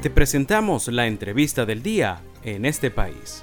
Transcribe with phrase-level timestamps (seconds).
[0.00, 3.42] Te presentamos la entrevista del día en este país.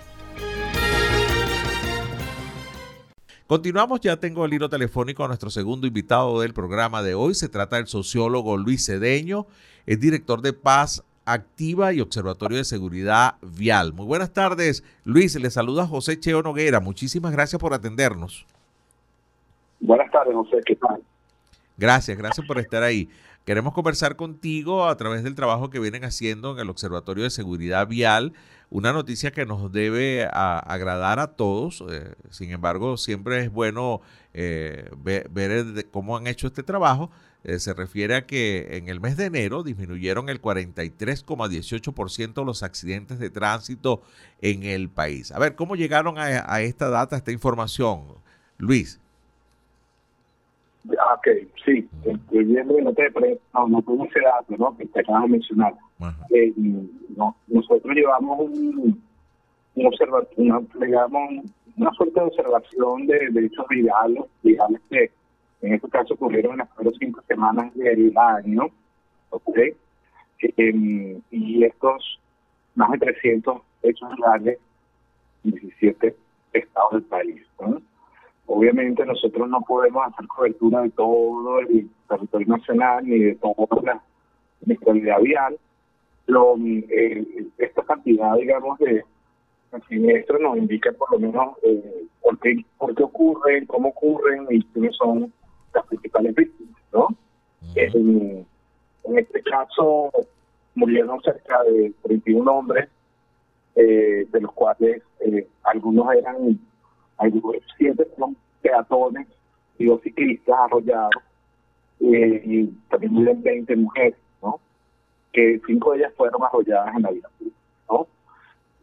[3.45, 7.35] Continuamos, ya tengo el hilo telefónico a nuestro segundo invitado del programa de hoy.
[7.35, 9.47] Se trata del sociólogo Luis Cedeño,
[9.85, 13.91] es director de Paz Activa y Observatorio de Seguridad Vial.
[13.91, 15.35] Muy buenas tardes, Luis.
[15.35, 16.79] Le saluda José Cheo Noguera.
[16.79, 18.45] Muchísimas gracias por atendernos.
[19.81, 20.61] Buenas tardes, José.
[20.65, 21.03] ¿Qué tal?
[21.77, 23.09] Gracias, gracias por estar ahí.
[23.45, 27.87] Queremos conversar contigo a través del trabajo que vienen haciendo en el Observatorio de Seguridad
[27.87, 28.33] Vial,
[28.71, 31.83] una noticia que nos debe agradar a todos.
[31.87, 34.01] Eh, sin embargo, siempre es bueno
[34.33, 35.29] eh, ver,
[35.91, 37.11] cómo han hecho este trabajo.
[37.43, 43.19] Eh, se refiere a que en el mes de enero disminuyeron el 43,18% los accidentes
[43.19, 44.01] de tránsito
[44.41, 45.31] en el país.
[45.31, 48.05] A ver, ¿cómo llegaron a, esta data, esta información,
[48.57, 48.99] Luis?
[50.99, 51.27] Ah, ok,
[51.65, 54.77] sí, estoy viendo que no te no, tengo ese dato, ¿no?
[54.77, 55.73] Que te acabas de mencionar.
[56.31, 56.53] Eh,
[57.15, 59.01] no, nosotros llevamos un,
[59.75, 59.91] un
[60.37, 61.29] una, digamos,
[61.77, 65.11] una suerte de observación de, de hechos virales, virales que
[65.61, 68.67] en este caso ocurrieron en las primeras cinco semanas del año,
[69.31, 69.57] ¿ok?
[70.41, 72.19] Eh, y estos
[72.75, 74.59] más de 300 hechos virales
[75.43, 76.15] en 17
[76.53, 77.81] estados del país, ¿no?
[78.47, 84.01] Obviamente nosotros no podemos hacer cobertura de todo el territorio nacional ni de toda la
[84.61, 85.57] disponibilidad vial.
[86.27, 89.03] Lo, eh, esta cantidad, digamos, de
[89.89, 94.63] siniestros nos indica por lo menos eh, por, qué, por qué ocurren, cómo ocurren y
[94.65, 95.33] quiénes son
[95.73, 96.81] las principales víctimas.
[96.93, 97.07] ¿no?
[97.75, 98.45] en,
[99.17, 100.11] este caso
[100.75, 102.89] murieron cerca de 31 hombres,
[103.75, 105.01] eh, de los cuales
[105.63, 106.59] algunos eran
[107.17, 107.31] hay
[107.77, 109.27] siete son peatones
[109.77, 111.23] y dos ciclistas arrollados,
[111.99, 114.59] eh, y también viven 20 mujeres, ¿no?
[115.31, 117.29] Que cinco de ellas fueron arrolladas en la vida
[117.89, 118.07] ¿no?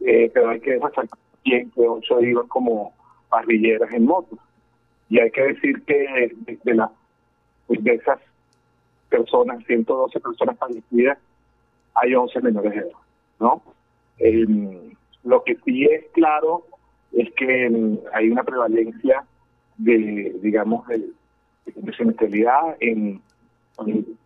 [0.01, 2.93] Eh, pero hay que resaltar bien que ocho iban como
[3.29, 4.37] parrilleras en moto.
[5.09, 6.31] Y hay que decir que
[6.63, 6.89] de, la,
[7.67, 8.19] pues de esas
[9.09, 11.17] personas, 112 personas fallecidas,
[11.95, 12.97] hay 11 menores de edad,
[13.39, 13.61] ¿no?
[15.23, 16.65] lo que sí es claro
[17.13, 19.23] es que mm, hay una prevalencia
[19.77, 21.09] de, digamos, de,
[21.65, 22.47] de
[22.79, 23.21] en,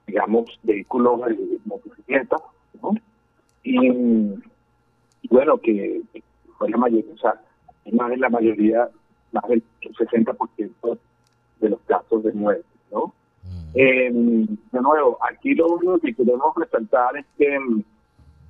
[0.06, 2.42] digamos, vehículos de motocicletas,
[2.82, 2.94] ¿no?
[3.64, 3.90] Y,
[5.30, 6.02] bueno, que
[6.58, 7.42] fue la mayoría, o sea,
[7.92, 8.90] más de la mayoría,
[9.32, 10.98] más del 60%
[11.60, 13.14] de los casos de muerte, ¿no?
[13.44, 13.72] Mm.
[13.76, 14.12] Eh,
[14.72, 17.84] de nuevo, aquí lo único que queremos resaltar es que mm,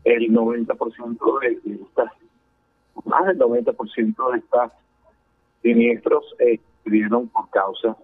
[0.04, 2.12] el 90% de, de estas
[3.06, 4.72] más del 90% de estos
[5.62, 6.60] siniestros eh,
[7.34, 7.98] por causa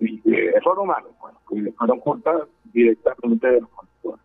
[0.00, 4.20] de error humano, bueno, que fueron culpa directamente de los conductores.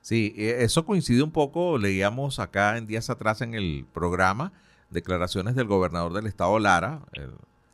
[0.00, 4.52] Sí, eh, eso coincide un poco, leíamos acá en días atrás en el programa
[4.90, 7.00] declaraciones del gobernador del estado Lara,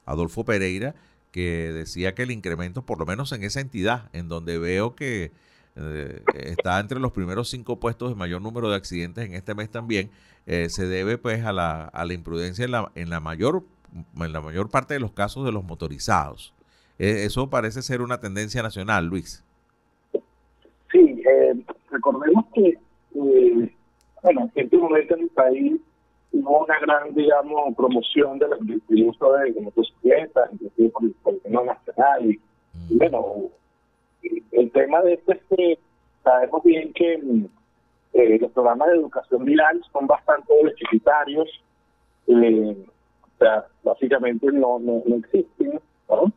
[0.04, 0.94] Adolfo Pereira,
[1.30, 5.32] que decía que el incremento, por lo menos en esa entidad, en donde veo que
[5.76, 9.70] eh, está entre los primeros cinco puestos de mayor número de accidentes en este mes
[9.70, 10.10] también,
[10.46, 13.64] eh, se debe pues a la, a la imprudencia en la, en la mayor
[14.20, 16.52] en la mayor parte de los casos de los motorizados.
[16.98, 19.44] Eh, eso parece ser una tendencia nacional, Luis.
[20.92, 21.22] Sí,
[21.90, 22.78] recordemos que,
[23.12, 25.80] bueno, en este momento en el país
[26.32, 28.50] hubo una gran, digamos, promoción del,
[29.06, 32.30] uso de, motocicletas, inclusive por el gobierno nacional.
[32.30, 32.40] Y,
[32.74, 32.98] mm.
[32.98, 33.50] bueno,
[34.52, 35.78] el tema de esto es que
[36.22, 37.14] sabemos bien que
[38.14, 41.48] eh, los programas de educación viral son bastante deficitarios,
[42.28, 42.86] eh,
[43.22, 46.32] o sea, básicamente no, no, existen, ¿no?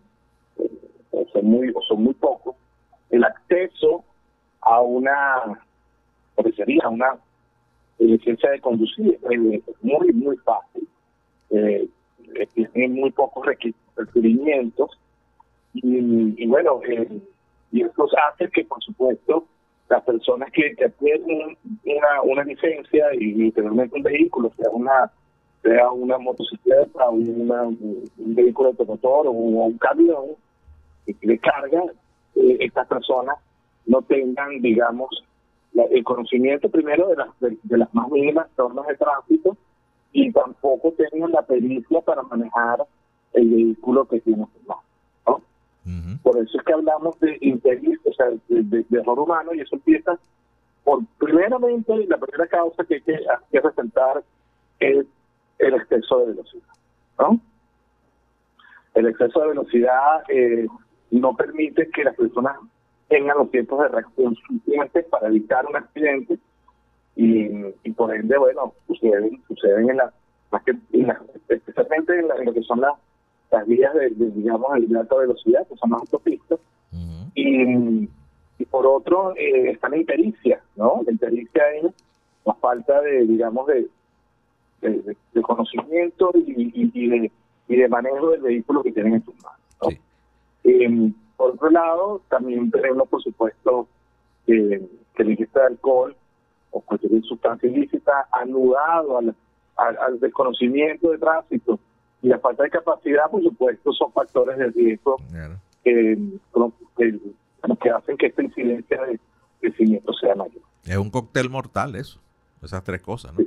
[0.57, 2.55] Eh, son muy, son muy pocos.
[3.09, 4.03] El acceso
[4.61, 5.63] a una,
[6.55, 7.17] sería una
[7.99, 9.39] licencia de conducir es
[9.81, 10.87] muy, muy fácil.
[11.51, 11.87] Eh,
[12.53, 13.45] tienen muy pocos
[13.95, 14.99] requerimientos
[15.73, 17.21] y, y bueno, eh,
[17.77, 19.45] y eso hace que, por supuesto,
[19.89, 20.91] las personas que, que
[22.24, 25.12] una, licencia y literalmente un vehículo, sea una
[25.62, 30.25] sea una motocicleta, un vehículo automotor o un, camión
[31.06, 31.83] de carga,
[32.35, 33.38] eh, estas personas
[33.85, 35.09] no tengan, digamos,
[35.74, 39.57] el conocimiento primero de las, de, las más mínimas normas de tránsito
[40.12, 42.85] y tampoco tengan la pericia para manejar
[43.33, 44.87] el vehículo que tienen que ¿no?
[46.27, 50.19] Por eso es que hablamos de interés, o sea, de, error humano, y eso empieza
[50.83, 54.21] por, primeramente, la primera causa que hay que, resaltar
[54.81, 55.06] es
[55.57, 56.68] el exceso de velocidad.
[57.18, 57.39] ¿no?
[58.94, 60.68] El exceso de velocidad eh,
[61.12, 62.57] no permite que las personas
[63.07, 66.38] tengan los tiempos de reacción suficientes para evitar un accidente
[67.15, 70.13] y, por ende, bueno, suceden, suceden en la,
[70.51, 70.74] más que,
[71.47, 72.95] especialmente en, lo que son las,
[73.51, 76.59] las vías de, digamos, de alta velocidad, que son las autopistas,
[77.35, 78.09] y,
[78.57, 81.01] y por otro eh, está la impericia, ¿no?
[81.05, 81.94] La impericia es
[82.45, 83.88] la falta de, digamos, de,
[84.81, 87.31] de, conocimiento y, y, de,
[87.67, 90.01] y de manejo del vehículo que tienen en sus manos.
[90.63, 93.88] Em, por otro lado, también tenemos, por supuesto,
[94.45, 94.81] que
[95.17, 96.15] la ingesta de alcohol
[96.71, 99.35] o cualquier sustancia ilícita anudado al,
[99.77, 101.79] al, desconocimiento de tránsito
[102.21, 105.17] y la falta de capacidad, por supuesto, son factores de riesgo
[105.83, 106.17] que,
[106.97, 109.19] que, hacen que esta incidencia de,
[109.59, 110.61] crecimiento sea mayor.
[110.85, 112.19] Es un cóctel mortal eso,
[112.61, 113.45] esas tres cosas, ¿no?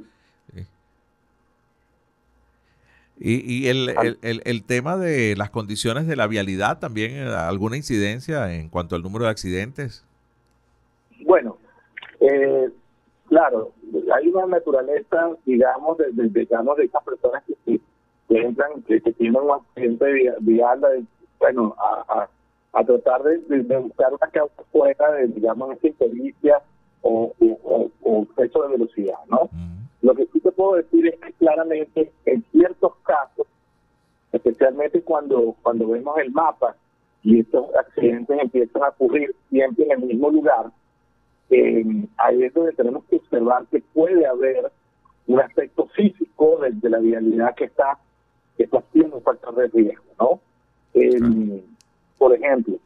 [3.22, 3.90] Y, y el,
[4.22, 9.02] el, el, tema de las condiciones de la vialidad, también alguna incidencia en cuanto al
[9.02, 10.06] número de accidentes.
[11.26, 11.58] Bueno,
[12.19, 12.70] eh,
[13.28, 13.72] claro,
[14.14, 17.78] hay una naturaleza, digamos, de, de, digamos, de estas personas que,
[18.38, 21.06] entran, que, tienen un accidente vial,
[21.38, 22.29] bueno, a,
[22.73, 26.62] a, tratar de, buscar una causa fuera de, digamos, esta impericia
[27.03, 29.49] o, o, o, exceso de velocidad, ¿no?
[30.03, 33.47] Lo que sí te puedo decir es que claramente en ciertos casos,
[34.32, 36.77] especialmente cuando, cuando vemos el mapa
[37.23, 40.71] y estos accidentes empiezan a ocurrir siempre en el mismo lugar,
[41.50, 41.85] eh,
[42.17, 44.71] ahí es donde tenemos que observar que puede haber
[45.27, 47.99] un aspecto físico de, la vialidad que está
[48.69, 50.41] que siendo un factor de riesgo, ¿no?
[52.19, 52.77] por ejemplo,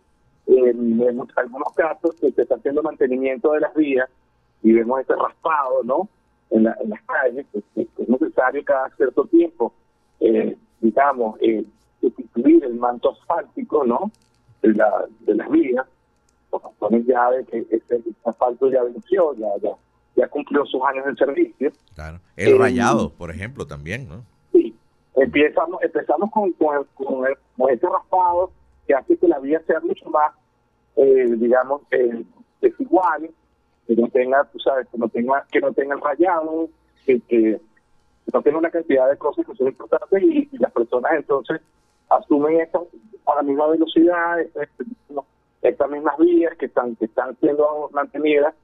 [0.46, 1.00] en,
[1.36, 4.08] algunos casos que se está haciendo mantenimiento de las vías
[4.62, 6.08] y vemos este raspado, ¿no?
[6.50, 9.72] en, las calles, es necesario cada cierto tiempo,
[10.20, 11.64] eh, digamos, eh,
[12.00, 14.10] sustituir el manto asfáltico, ¿no?
[14.62, 15.86] De, la, de las vías,
[16.50, 19.70] por razones ya de que ese, asfalto ya venció, ya, ya,
[20.16, 21.72] ya cumplió sus años de servicio.
[21.94, 22.20] Claro.
[22.36, 24.24] El eh, rayado, por ejemplo, también, ¿no?
[25.16, 28.50] Empezamos, empezamos con, con, con, ese raspado
[28.86, 30.32] que hace que la vía sea mucho más,
[30.96, 32.24] eh, digamos, eh,
[32.60, 33.30] desigual,
[33.86, 36.68] que no tenga, tú sabes, que no tenga, que no tenga el rayado,
[37.06, 37.60] que, que
[38.32, 41.60] no tenga una cantidad de cosas que son importantes y, las personas entonces
[42.08, 42.88] asumen esto
[43.26, 44.84] a la misma velocidad, este,
[45.62, 48.54] estas mismas vías que están que están siendo mantenidas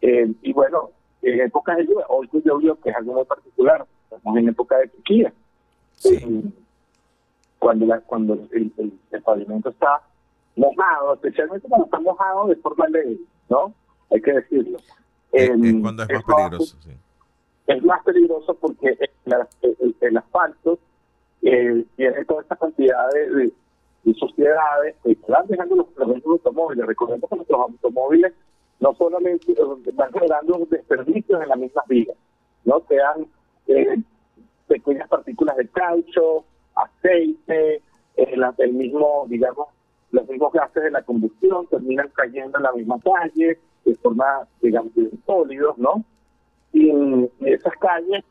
[0.00, 0.90] eh, y bueno,
[1.22, 4.88] en época de lluvia, hoy llovió, que es algo muy particular, estamos en época de
[4.88, 5.32] sequía.
[6.04, 6.42] Eh,
[7.58, 8.72] cuando la, cuando el,
[9.10, 10.02] el, pavimento está
[10.56, 13.18] mojado, especialmente cuando está mojado de forma leve,
[13.48, 13.72] ¿no?
[14.10, 14.78] hay que decirlo.
[15.32, 16.90] Es, em, cuando es más peligroso, sí.
[17.66, 18.98] Es más peligroso porque
[20.00, 20.78] el, asfalto
[21.42, 23.52] eh, tiene toda esta cantidad de,
[24.04, 26.86] de, sociedades que están dejando los, los automóviles.
[26.86, 28.34] Recordemos que nuestros automóviles
[28.80, 29.56] no solamente eh,
[29.86, 32.16] están generando desperdicios en las mismas vías,
[32.64, 32.82] ¿no?
[32.86, 33.26] Sean
[33.66, 34.02] eh,
[34.66, 36.44] pequeñas partículas de caucho,
[36.74, 37.82] aceite,
[38.16, 39.68] el mismo, digamos,
[40.10, 44.92] los mismos gases de la combustión terminan cayendo en la misma calle, de forma, digamos,
[45.26, 46.04] sólidos, ¿no?
[46.72, 48.24] Y en esas calles,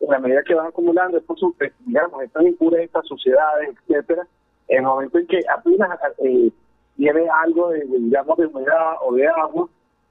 [0.00, 1.38] en la medida que van acumulando, estos,
[1.86, 4.26] digamos, estas impurezas, suciedades, etcétera,
[4.68, 6.50] en el momento en que apenas eh,
[6.96, 9.68] tiene algo de, digamos, de humedad o de agua,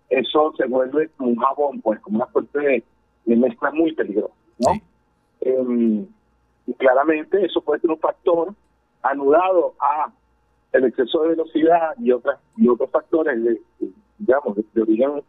[0.09, 4.71] eso se vuelve un jabón, pues, como una suerte de, mezcla muy peligrosa, ¿no?
[5.41, 6.05] Em,
[6.67, 8.53] y claramente eso puede ser un factor
[9.01, 10.11] anudado a
[10.73, 13.61] el exceso de velocidad y otras y otros factores de,
[14.19, 15.23] digamos, de, origen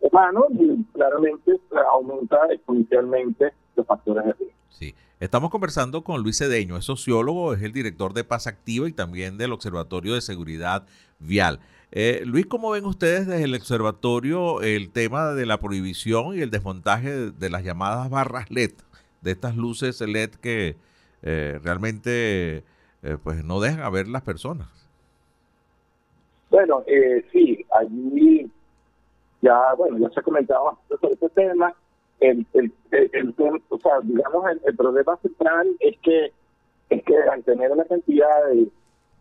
[0.00, 1.58] humano, y claramente
[1.92, 4.56] aumenta exponencialmente los factores de riesgo.
[4.68, 4.94] Sí.
[5.20, 9.38] Estamos conversando con Luis Cedeño, es sociólogo, es el director de Paz Activa y también
[9.38, 10.84] del Observatorio de Seguridad
[11.20, 11.60] Vial.
[11.92, 16.50] Eh, Luis, ¿cómo ven ustedes desde el observatorio el tema de la prohibición y el
[16.50, 18.72] desmontaje de, las llamadas barras LED,
[19.22, 20.76] de estas luces LED que
[21.22, 22.64] eh, realmente
[23.02, 24.68] eh, pues no dejan ver las personas?
[26.50, 28.50] Bueno, eh, sí, allí
[29.40, 31.74] ya, bueno, ya se ha comentado bastante sobre este tema.
[32.20, 33.34] El, el, el,
[33.68, 36.32] o sea, digamos, el, problema central es que
[36.90, 38.68] es que al tener una cantidad de,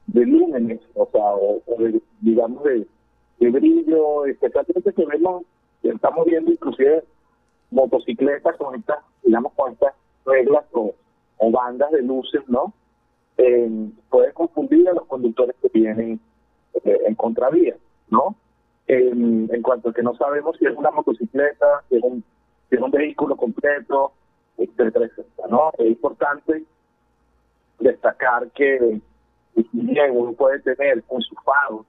[0.07, 2.85] de lúmenes, o sea, o, de, digamos, de,
[3.39, 5.43] de brillo, especialmente que vemos,
[5.81, 7.03] estamos viendo inclusive
[7.71, 9.93] motocicletas con estas, digamos, con estas
[10.25, 10.93] reglas o,
[11.51, 12.73] bandas de luces, ¿no?
[13.37, 16.19] Eh, puede confundir a los conductores que vienen
[16.83, 17.75] eh, en contravía,
[18.09, 18.35] ¿no?
[18.87, 22.23] En, cuanto a que no sabemos si es una motocicleta, si es un,
[22.69, 24.11] si es un vehículo completo,
[24.57, 25.71] etcétera, etcétera, ¿no?
[25.77, 26.63] Es importante
[27.79, 29.01] destacar que
[30.11, 31.85] uno puede tener con sus faros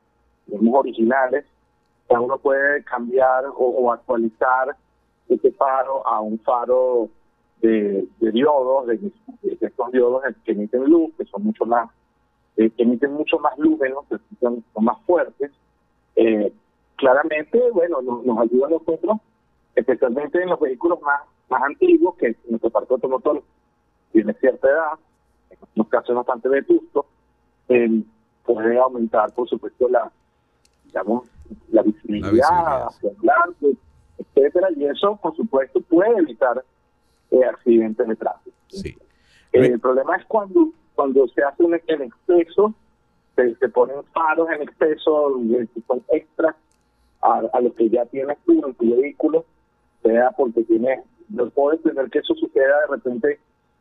[0.72, 1.44] originales,
[2.08, 4.76] uno puede cambiar o, actualizar
[5.34, 7.08] este faro a un faro
[7.60, 9.12] de, diodos, de,
[9.60, 11.88] estos diodos que emiten luz, que son mucho más,
[12.56, 15.50] eh, que emiten mucho más lúmenos, que son, más fuertes.
[16.16, 16.52] Eh,
[16.96, 19.18] claramente, bueno, nos, nos ayuda a nosotros,
[19.74, 23.42] especialmente en los vehículos más, más antiguos, que nuestro parque automotor
[24.12, 24.98] tiene cierta edad,
[25.50, 27.06] en algunos casos bastante vetusto,
[27.68, 28.02] eh,
[28.44, 30.10] puede aumentar, por supuesto, la,
[30.84, 31.28] digamos,
[31.70, 33.76] la visibilidad, hacia adelante,
[34.19, 36.64] etcétera, y eso, por supuesto, puede evitar
[37.31, 38.57] eh, accidentes de tráfico.
[38.69, 38.97] Sí.
[39.52, 42.75] el problema es cuando cuando se hace un, en exceso,
[43.35, 46.54] se, se, ponen faros en exceso, que son extras
[47.23, 49.45] a, a lo que ya tienes tú en tu vehículo,
[50.02, 51.00] sea porque tienes,
[51.31, 53.40] no puedes tener que eso suceda de repente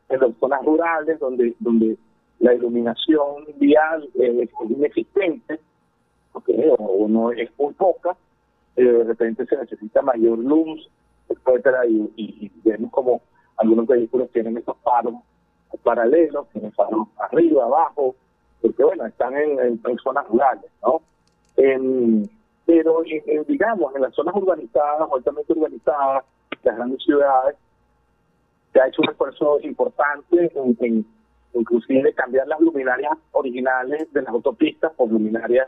[0.10, 1.98] en las zonas rurales donde donde
[2.42, 5.60] la iluminación vial es inexistente,
[6.34, 8.16] o, no es muy poca,
[8.76, 10.90] eh, de repente se necesita mayor luz,
[11.30, 13.22] etcétera, y, vemos como
[13.58, 15.16] algunos vehículos tienen estos faros
[15.84, 18.16] paralelos, tienen faros arriba, abajo,
[18.62, 21.02] porque bueno, están en, zonas rurales, ¿no?
[22.66, 23.04] pero
[23.48, 26.24] digamos, en las zonas urbanizadas, altamente urbanizadas,
[26.64, 27.58] las grandes ciudades,
[28.72, 31.06] se ha hecho un esfuerzo importante en
[31.54, 35.68] inclusive cambiar las luminarias originales de las autopistas por luminarias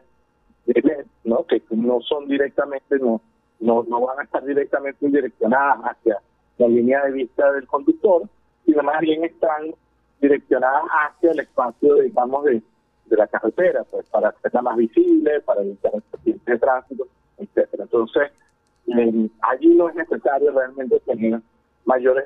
[0.65, 1.45] de LED, ¿no?
[1.45, 3.21] que no son directamente, no,
[3.59, 6.17] no, no van a estar directamente direccionadas hacia
[6.57, 8.23] la línea de vista del conductor,
[8.65, 9.73] sino más bien están
[10.21, 12.61] direccionadas hacia el espacio, digamos, de,
[13.05, 17.83] de la carretera, pues para hacerla más visible, para evitar accidentes de tránsito, etcétera.
[17.83, 18.31] Entonces,
[18.87, 21.41] eh, allí no es necesario realmente tener
[21.85, 22.25] mayores,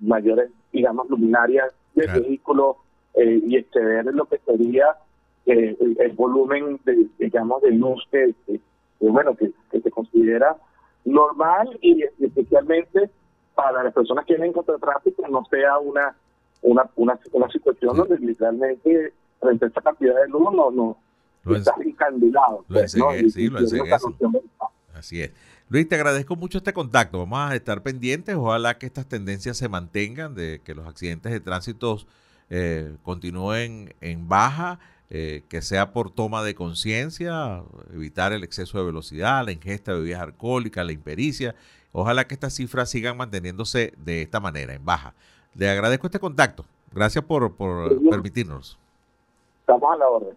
[0.00, 2.76] mayores digamos, luminarias de vehículo
[3.14, 4.96] eh, y exceder lo que sería
[5.48, 8.34] eh, el, volumen, de, digamos, de luz que,
[9.00, 10.56] bueno, que, se considera
[11.04, 13.10] normal y especialmente
[13.54, 16.14] para las personas que vienen contra el tráfico no sea una
[16.60, 20.96] una, una, una situación donde literalmente frente a esta cantidad de luz no, no
[21.44, 22.64] lo está encandilado.
[22.68, 23.58] Lo pues, sí, lo
[24.94, 25.32] Así es.
[25.68, 27.18] Luis, te agradezco mucho este contacto.
[27.18, 28.34] Vamos a estar pendientes.
[28.34, 31.98] Ojalá que estas tendencias se mantengan, de que los accidentes de tránsito
[32.50, 34.78] eh, continúen en baja,
[35.10, 37.62] eh, que sea por toma de conciencia,
[37.92, 41.54] evitar el exceso de velocidad, la ingesta de bebidas alcohólicas, la impericia.
[41.92, 45.14] Ojalá que estas cifras sigan manteniéndose de esta manera, en baja.
[45.54, 46.64] Le agradezco este contacto.
[46.92, 48.78] Gracias por, por permitirnos.
[49.60, 50.36] Estamos a la orden.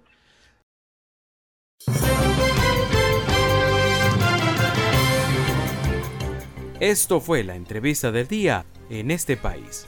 [6.80, 9.88] Esto fue la entrevista del día en este país.